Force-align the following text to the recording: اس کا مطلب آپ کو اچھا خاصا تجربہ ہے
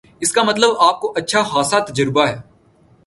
اس 0.21 0.31
کا 0.31 0.43
مطلب 0.43 0.69
آپ 0.79 0.99
کو 0.99 1.13
اچھا 1.17 1.41
خاصا 1.43 1.79
تجربہ 1.79 2.27
ہے 2.27 2.39